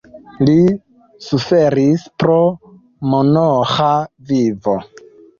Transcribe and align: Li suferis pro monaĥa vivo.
Li 0.45 0.53
suferis 1.25 2.05
pro 2.23 2.37
monaĥa 3.11 3.91
vivo. 4.31 4.75